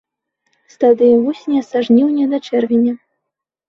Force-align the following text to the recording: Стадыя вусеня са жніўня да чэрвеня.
Стадыя 0.75 1.15
вусеня 1.27 1.61
са 1.69 1.77
жніўня 1.91 2.25
да 2.35 2.45
чэрвеня. 2.49 2.93